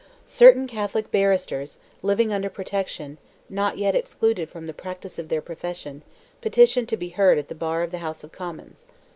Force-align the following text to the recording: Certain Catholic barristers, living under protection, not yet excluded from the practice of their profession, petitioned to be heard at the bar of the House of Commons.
Certain 0.25 0.65
Catholic 0.65 1.11
barristers, 1.11 1.77
living 2.01 2.33
under 2.33 2.49
protection, 2.49 3.19
not 3.51 3.77
yet 3.77 3.93
excluded 3.93 4.49
from 4.49 4.65
the 4.65 4.73
practice 4.73 5.19
of 5.19 5.29
their 5.29 5.43
profession, 5.43 6.01
petitioned 6.41 6.89
to 6.89 6.97
be 6.97 7.09
heard 7.09 7.37
at 7.37 7.49
the 7.49 7.53
bar 7.53 7.83
of 7.83 7.91
the 7.91 7.99
House 7.99 8.23
of 8.23 8.31
Commons. 8.31 8.87